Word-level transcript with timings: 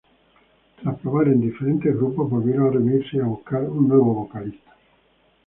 Tras 0.81 0.99
probar 0.99 1.27
en 1.27 1.39
diferentes 1.41 1.95
grupos, 1.95 2.27
volvieron 2.27 2.65
a 2.65 2.71
reunirse 2.71 3.17
y 3.17 3.19
a 3.19 3.25
buscar 3.25 3.61
un 3.69 3.87
nuevo 3.87 4.15
vocalista. 4.15 4.71